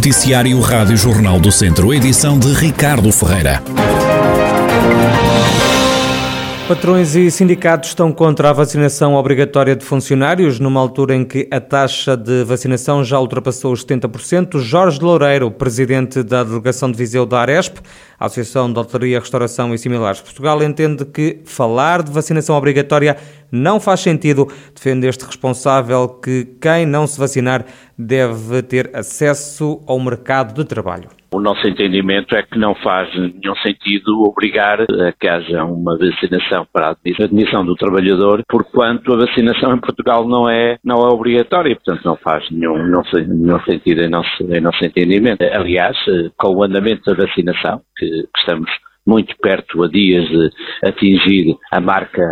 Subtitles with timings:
[0.00, 3.62] Noticiário Rádio Jornal do Centro, edição de Ricardo Ferreira.
[6.66, 11.60] Patrões e sindicatos estão contra a vacinação obrigatória de funcionários, numa altura em que a
[11.60, 14.58] taxa de vacinação já ultrapassou os 70%.
[14.60, 17.76] Jorge Loureiro, presidente da delegação de Viseu da Aresp,
[18.20, 23.16] a Associação de Hotelaria, Restauração e Similares Portugal, entende que falar de vacinação obrigatória
[23.50, 24.46] não faz sentido.
[24.74, 27.64] Defende este responsável que quem não se vacinar
[27.96, 31.19] deve ter acesso ao mercado de trabalho.
[31.32, 36.66] O nosso entendimento é que não faz nenhum sentido obrigar a que haja uma vacinação
[36.72, 41.76] para a admissão do trabalhador, porquanto a vacinação em Portugal não é, não é obrigatória,
[41.76, 45.42] portanto não faz nenhum, não, nenhum sentido em nosso, em nosso entendimento.
[45.44, 45.96] Aliás,
[46.36, 48.70] com o andamento da vacinação, que, que estamos
[49.06, 50.50] muito perto a dias de
[50.84, 52.22] atingir a marca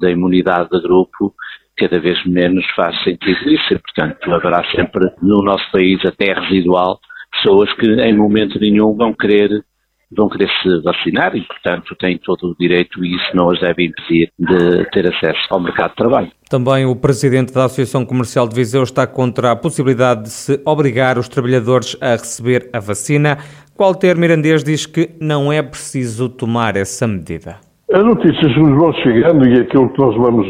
[0.00, 1.34] da imunidade de grupo,
[1.76, 6.98] cada vez menos faz sentido isso e, portanto, haverá sempre no nosso país, até residual,
[7.36, 9.50] pessoas que em momento nenhum vão querer
[10.16, 13.86] vão querer se vacinar e, portanto, têm todo o direito e isso não os deve
[13.86, 16.30] impedir de ter acesso ao mercado de trabalho.
[16.48, 21.18] Também o presidente da Associação Comercial de Viseu está contra a possibilidade de se obrigar
[21.18, 23.38] os trabalhadores a receber a vacina.
[23.76, 27.56] Walter Mirandês diz que não é preciso tomar essa medida.
[27.92, 30.48] As notícias que nos vão chegando e aquilo que nós vamos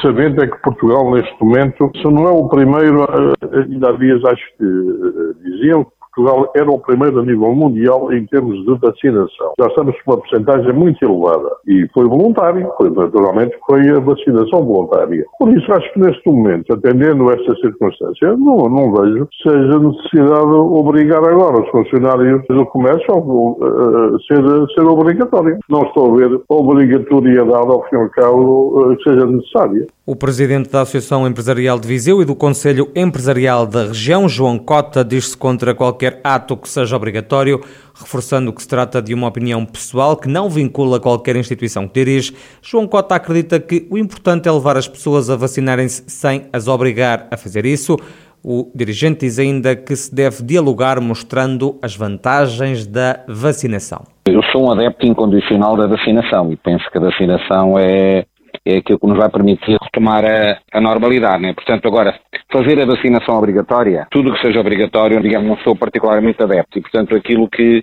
[0.00, 4.24] sabendo é que Portugal, neste momento, se não é o primeiro, eh, ainda há dias
[4.24, 5.84] acho que eh, diziam
[6.16, 9.52] Portugal era o primeiro a nível mundial em termos de vacinação.
[9.60, 14.64] Já estamos com uma porcentagem muito elevada e foi voluntário, foi, naturalmente foi a vacinação
[14.64, 15.24] voluntária.
[15.38, 19.78] Por isso acho que neste momento, atendendo a esta circunstância, não, não vejo que seja
[19.78, 24.42] necessidade de obrigar agora os funcionários do comércio a ser,
[24.74, 25.58] ser obrigatório.
[25.68, 29.86] Não estou a ver obrigatoriedade, ao fim e ao cabo, que seja necessária.
[30.06, 35.04] O presidente da Associação Empresarial de Viseu e do Conselho Empresarial da região, João Cota,
[35.04, 37.60] diz-se contra qualquer ato que seja obrigatório,
[37.94, 42.34] reforçando que se trata de uma opinião pessoal que não vincula qualquer instituição que dirige.
[42.62, 47.26] João Cota acredita que o importante é levar as pessoas a vacinarem-se sem as obrigar
[47.30, 47.96] a fazer isso.
[48.44, 54.04] O dirigente diz ainda que se deve dialogar mostrando as vantagens da vacinação.
[54.26, 58.24] Eu sou um adepto incondicional da vacinação e penso que a vacinação é
[58.64, 61.42] é aquilo que nos vai permitir retomar a, a normalidade.
[61.42, 61.54] Né?
[61.54, 62.18] Portanto, agora,
[62.56, 66.78] fazer a vacinação obrigatória, tudo que seja obrigatório, digamos, não sou particularmente adepto.
[66.78, 67.82] E, portanto, aquilo que,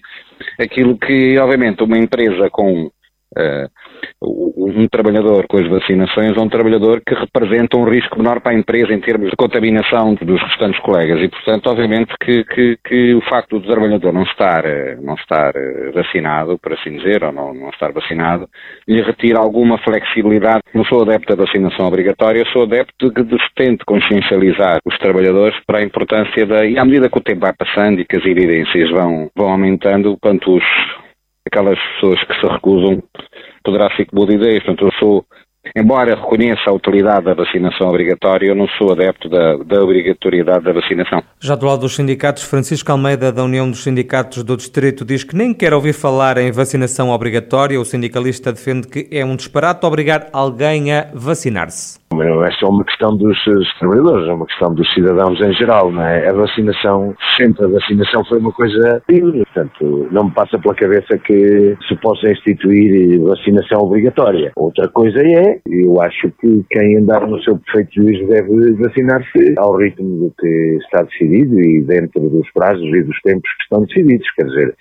[0.59, 2.89] aquilo que obviamente, uma empresa com
[4.21, 8.55] um trabalhador com as vacinações é um trabalhador que representa um risco menor para a
[8.55, 13.21] empresa em termos de contaminação dos restantes colegas e, portanto, obviamente que, que, que o
[13.21, 17.53] facto do trabalhador não estar, eh, não estar eh, vacinado, por assim dizer, ou não,
[17.53, 18.47] não estar vacinado,
[18.87, 20.63] lhe retira alguma flexibilidade.
[20.73, 25.57] Não sou adepto da vacinação obrigatória, sou adepto de que se tente consciencializar os trabalhadores
[25.65, 26.65] para a importância da...
[26.65, 30.17] E à medida que o tempo vai passando e que as evidências vão, vão aumentando,
[30.21, 30.63] quanto os,
[31.45, 33.03] aquelas pessoas que se recusam
[33.63, 34.61] poderá ser que boa ideia.
[34.61, 35.25] Portanto, eu sou,
[35.75, 40.73] embora reconheça a utilidade da vacinação obrigatória, eu não sou adepto da, da obrigatoriedade da
[40.73, 41.23] vacinação.
[41.39, 45.35] Já do lado dos sindicatos, Francisco Almeida, da União dos Sindicatos do Distrito, diz que
[45.35, 47.79] nem quer ouvir falar em vacinação obrigatória.
[47.79, 52.02] O sindicalista defende que é um disparate obrigar alguém a vacinar-se.
[52.13, 55.91] Não é só uma questão dos, dos, trabalhadores, é uma questão dos cidadãos em geral,
[55.91, 56.27] não é?
[56.29, 61.17] A vacinação, sempre a vacinação foi uma coisa livre, portanto, não me passa pela cabeça
[61.17, 64.51] que se possa instituir vacinação obrigatória.
[64.55, 69.77] Outra coisa é, eu acho que quem andar no seu perfeito juízo deve vacinar-se ao
[69.77, 74.31] ritmo do que está decidido e dentro dos prazos e dos tempos que estão decididos,
[74.31, 74.75] quer dizer,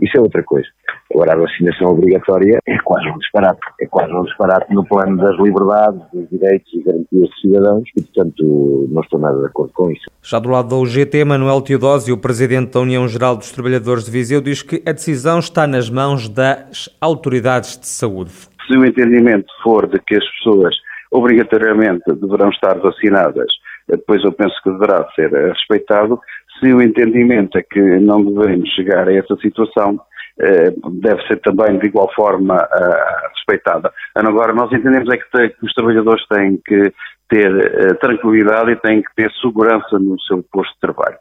[0.00, 0.68] isso é outra coisa.
[1.12, 3.60] Agora, a vacinação obrigatória é quase um disparate.
[3.80, 8.02] É quase um disparate no plano das liberdades, dos direitos e garantias dos cidadãos e,
[8.02, 10.04] portanto, não estou nada de acordo com isso.
[10.22, 14.10] Já do lado da UGT, Manuel Teodósio, o presidente da União Geral dos Trabalhadores de
[14.10, 18.32] Viseu, diz que a decisão está nas mãos das autoridades de saúde.
[18.66, 20.74] Se o entendimento for de que as pessoas
[21.10, 23.46] obrigatoriamente deverão estar vacinadas,
[23.88, 26.20] depois eu penso que deverá ser respeitado.
[26.58, 30.00] Se o entendimento é que não devemos chegar a essa situação,
[30.40, 30.72] eh,
[31.02, 33.92] deve ser também de igual forma uh, respeitada.
[34.14, 36.92] Agora, nós entendemos é que, os trabalhadores têm que
[37.28, 41.16] ter uh, tranquilidade e têm que ter segurança no seu posto de trabalho.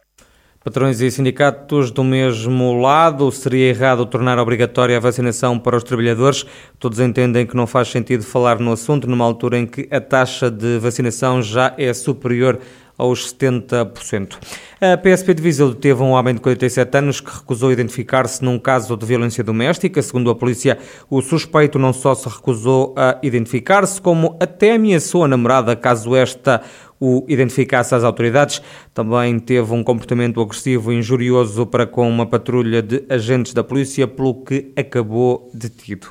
[0.63, 6.45] Patrões e sindicatos do mesmo lado, seria errado tornar obrigatória a vacinação para os trabalhadores.
[6.77, 10.51] Todos entendem que não faz sentido falar no assunto numa altura em que a taxa
[10.51, 12.59] de vacinação já é superior
[12.97, 14.37] aos 70%.
[14.81, 18.95] A PSP de Viseu deteve um homem de 47 anos que recusou identificar-se num caso
[18.95, 20.01] de violência doméstica.
[20.01, 20.77] Segundo a polícia,
[21.09, 26.61] o suspeito não só se recusou a identificar-se, como até ameaçou a namorada caso esta
[26.99, 28.61] o identificasse às autoridades.
[28.93, 34.07] Também teve um comportamento agressivo e injurioso para com uma patrulha de agentes da polícia,
[34.07, 36.07] pelo que acabou detido.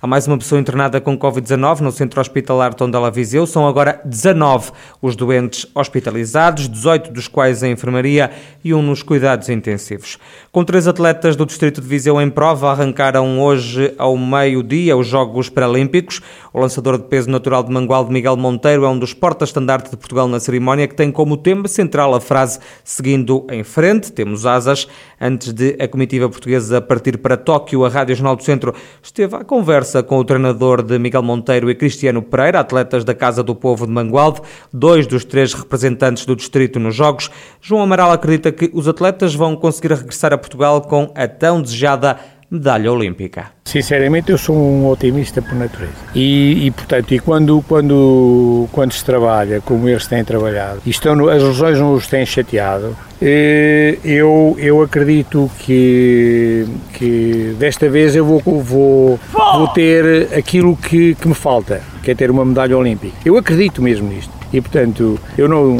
[0.00, 3.46] Há mais uma pessoa internada com Covid-19 no centro hospitalar Tondela Viseu.
[3.46, 4.70] São agora 19
[5.00, 8.30] os doentes hospitalizados, 18 dos quais em enfermaria
[8.62, 10.18] e um nos cuidados intensivos.
[10.52, 15.48] Com três atletas do distrito de Viseu em prova, arrancaram hoje ao meio-dia os Jogos
[15.48, 16.20] Paralímpicos.
[16.52, 20.28] O lançador de peso natural de Mangualde, Miguel Monteiro, é um dos portas-estandarte de Portugal
[20.28, 24.86] na cerimónia, que tem como tema central a frase seguindo em frente, temos asas.
[25.18, 29.42] Antes de a comitiva portuguesa partir para Tóquio, a Rádio Jornal do Centro esteve à
[29.42, 33.54] conversa conversa com o treinador de Miguel Monteiro e Cristiano Pereira, atletas da Casa do
[33.54, 34.40] Povo de Mangualde,
[34.72, 37.30] dois dos três representantes do distrito nos Jogos.
[37.60, 42.18] João Amaral acredita que os atletas vão conseguir regressar a Portugal com a tão desejada
[42.50, 43.46] medalha olímpica.
[43.64, 45.92] Sinceramente, eu sou um otimista por natureza.
[46.14, 51.28] E, e, portanto, e quando, quando, quando se trabalha como eles têm trabalhado, e estão,
[51.28, 58.24] as lesões não os têm chateado, eh, eu, eu acredito que, que desta vez eu
[58.24, 63.16] vou, vou, vou ter aquilo que, que me falta, que é ter uma medalha olímpica.
[63.24, 64.35] Eu acredito mesmo nisto.
[64.52, 65.76] E, portanto, eu não,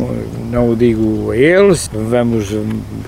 [0.51, 2.55] não o digo a eles, vamos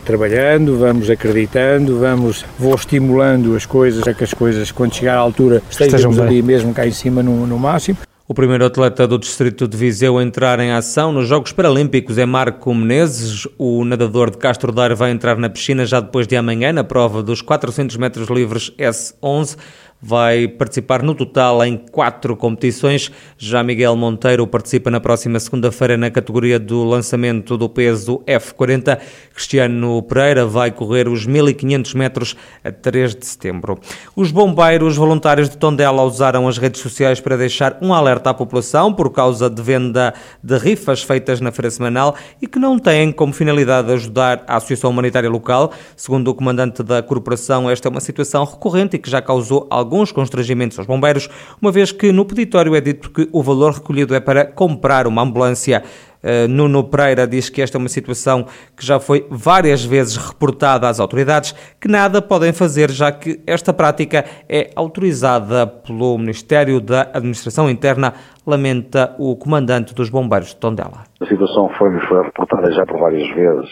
[0.05, 5.19] trabalhando, vamos acreditando, vamos, vou estimulando as coisas, para que as coisas, quando chegar à
[5.19, 7.99] altura, estejam ali mesmo cá em cima no, no máximo.
[8.31, 12.27] O primeiro atleta do distrito de Viseu a entrar em ação nos Jogos Paralímpicos é
[12.27, 13.49] Marco Menezes.
[13.57, 17.23] O nadador de Castro Daire vai entrar na piscina já depois de amanhã, na prova
[17.23, 19.57] dos 400 metros livres S11
[20.01, 23.11] vai participar no total em quatro competições.
[23.37, 28.99] Já Miguel Monteiro participa na próxima segunda-feira na categoria do lançamento do peso F40.
[29.35, 33.79] Cristiano Pereira vai correr os 1500 metros a 3 de setembro.
[34.15, 38.93] Os bombeiros voluntários de Tondela usaram as redes sociais para deixar um alerta à população
[38.93, 43.33] por causa de venda de rifas feitas na feira semanal e que não têm como
[43.33, 45.73] finalidade ajudar a Associação Humanitária Local.
[45.97, 49.88] Segundo o comandante da corporação, esta é uma situação recorrente e que já causou algum
[49.89, 51.31] alguns constrangimentos aos bombeiros,
[51.61, 55.23] uma vez que no peditório é dito que o valor recolhido é para comprar uma
[55.23, 55.83] ambulância.
[56.21, 58.45] Uh, Nuno Pereira diz que esta é uma situação
[58.77, 63.73] que já foi várias vezes reportada às autoridades, que nada podem fazer, já que esta
[63.73, 68.15] prática é autorizada pelo Ministério da Administração Interna,
[68.45, 71.05] lamenta o comandante dos bombeiros de Tondela.
[71.21, 73.71] A situação foi, foi reportada já por várias vezes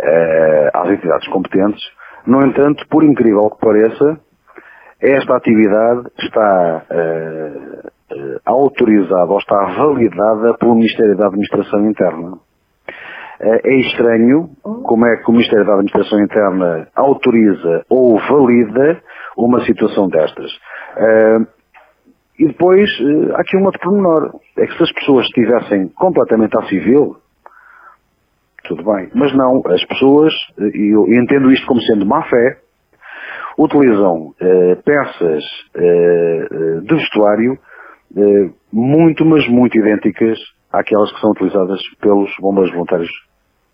[0.00, 1.84] uh, às entidades competentes.
[2.26, 4.18] No entanto, por incrível que pareça,
[5.06, 12.32] esta atividade está uh, uh, autorizada ou está validada pelo Ministério da Administração Interna.
[12.32, 19.00] Uh, é estranho como é que o Ministério da Administração Interna autoriza ou valida
[19.36, 20.50] uma situação destas.
[22.38, 22.90] e depois,
[23.34, 24.40] há aqui um outro pormenor.
[24.56, 27.16] É que se as pessoas estivessem completamente a civil,
[28.64, 29.10] tudo bem.
[29.14, 32.58] Mas não, as pessoas, e eu entendo isto como sendo má fé,
[33.58, 35.44] utilizam eh, peças
[35.74, 37.58] eh, eh, de vestuário
[38.72, 40.38] muito, mas muito idênticas
[40.72, 43.10] àquelas que são utilizadas pelos bombeiros voluntários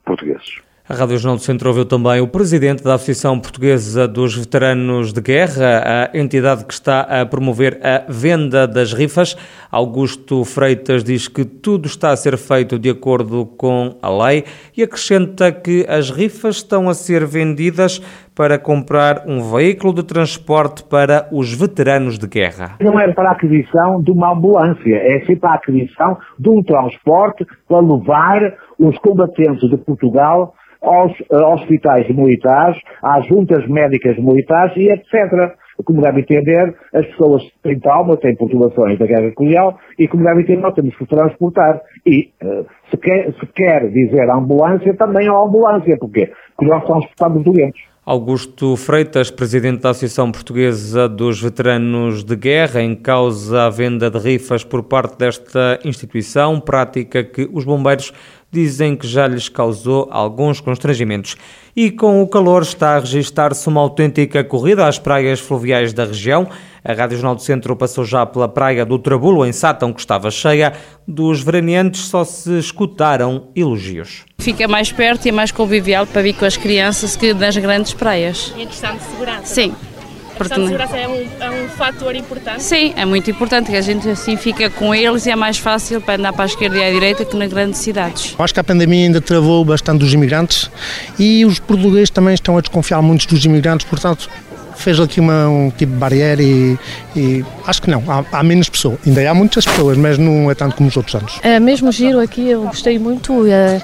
[0.04, 0.62] portugueses.
[0.88, 5.20] A Rádio Jornal do Centro ouviu também o presidente da Associação Portuguesa dos Veteranos de
[5.20, 9.36] Guerra, a entidade que está a promover a venda das rifas.
[9.70, 14.42] Augusto Freitas diz que tudo está a ser feito de acordo com a lei
[14.76, 18.00] e acrescenta que as rifas estão a ser vendidas
[18.34, 22.76] para comprar um veículo de transporte para os veteranos de guerra.
[22.80, 26.60] Não é para a aquisição de uma ambulância, é sim para a aquisição de um
[26.60, 34.76] transporte para levar os combatentes de Portugal aos uh, hospitais militares, às juntas médicas militares
[34.76, 35.54] e etc.
[35.84, 40.42] Como deve entender, as pessoas têm trauma, têm perturbações da guerra colonial e, como deve
[40.42, 41.80] entender, nós temos que transportar.
[42.06, 45.96] E uh, se, quer, se quer dizer ambulância, também a ambulância.
[45.98, 46.30] Porquê?
[46.56, 47.92] Porque nós transportamos doentes.
[48.04, 54.18] Augusto Freitas, presidente da Associação Portuguesa dos Veteranos de Guerra, em causa a venda de
[54.18, 58.12] rifas por parte desta instituição, prática que os bombeiros
[58.52, 61.36] dizem que já lhes causou alguns constrangimentos.
[61.74, 66.46] E com o calor está a registrar-se uma autêntica corrida às praias fluviais da região.
[66.84, 70.30] A Rádio Jornal do Centro passou já pela praia do Trabulo, em Sátão, que estava
[70.30, 70.74] cheia.
[71.08, 74.24] Dos veraneantes só se escutaram elogios.
[74.38, 77.94] Fica mais perto e é mais convivial para vir com as crianças que nas grandes
[77.94, 78.52] praias.
[78.56, 79.46] E a questão de segurança?
[79.46, 79.74] Sim.
[80.50, 82.62] A segurança é um, é um fator importante?
[82.62, 86.00] Sim, é muito importante, que a gente assim fica com eles e é mais fácil
[86.00, 88.34] para andar para a esquerda e à direita que nas grandes cidades.
[88.38, 90.70] Acho que a pandemia ainda travou bastante os imigrantes
[91.18, 94.28] e os portugueses também estão a desconfiar muito dos imigrantes, portanto
[94.82, 96.76] fez aqui uma, um tipo de barreira e,
[97.14, 98.98] e acho que não, há, há, menos pessoas.
[99.06, 101.38] Ainda há muitas pessoas, mas não é tanto como os outros anos.
[101.42, 103.46] É, mesmo giro aqui, eu gostei muito.
[103.46, 103.80] É,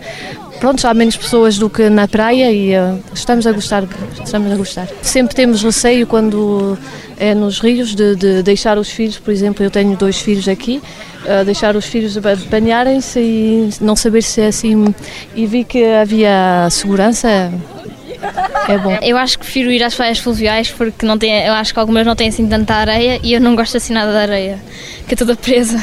[0.58, 3.84] pronto, há menos pessoas do que na praia e uh, estamos a gostar,
[4.22, 4.88] estamos a gostar.
[5.02, 6.78] Sempre temos receio quando
[7.18, 10.80] é nos rios de, de deixar os filhos, por exemplo, eu tenho dois filhos aqui,
[11.24, 12.16] uh, deixar os filhos
[12.50, 14.94] banharem-se e não saber se é assim.
[15.34, 17.52] E vi que havia segurança.
[18.68, 18.98] É bom.
[19.00, 22.04] Eu acho que prefiro ir às praias fluviais porque não tem, eu acho que algumas
[22.04, 24.58] não têm assim tanta areia e eu não gosto assim nada da areia,
[25.06, 25.80] que é toda presa.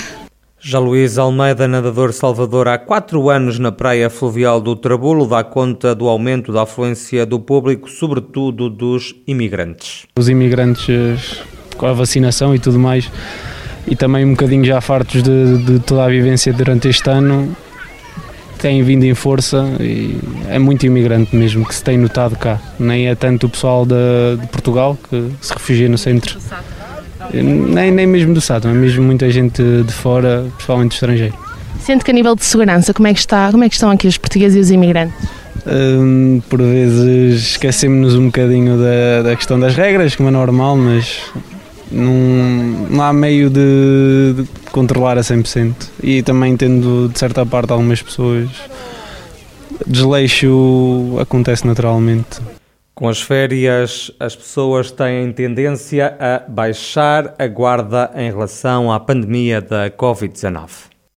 [0.68, 5.94] Já Luís Almeida, nadador Salvador, há quatro anos na praia fluvial do Trabulo, dá conta
[5.94, 10.08] do aumento da afluência do público, sobretudo dos imigrantes.
[10.18, 11.44] Os imigrantes
[11.78, 13.12] com a vacinação e tudo mais,
[13.86, 17.56] e também um bocadinho já fartos de, de toda a vivência durante este ano,
[18.58, 20.20] têm vindo em força e
[20.50, 22.60] é muito imigrante mesmo que se tem notado cá.
[22.80, 23.94] Nem é tanto o pessoal de,
[24.42, 26.40] de Portugal que se refugia no centro
[27.34, 31.36] nem, nem mesmo do Sátão, é mesmo muita gente de fora, principalmente estrangeiro.
[31.80, 34.08] Sente que a nível de segurança, como é que, está, como é que estão aqui
[34.08, 35.16] os portugueses e os imigrantes?
[35.68, 41.22] Hum, por vezes esquecemos-nos um bocadinho da, da questão das regras, como é normal, mas
[41.92, 42.14] não,
[42.90, 45.74] não há meio de, de controlar a 100%.
[46.04, 48.50] E também tendo, de certa parte, algumas pessoas,
[49.86, 52.40] desleixo acontece naturalmente.
[52.96, 59.60] Com as férias, as pessoas têm tendência a baixar a guarda em relação à pandemia
[59.60, 60.95] da Covid-19.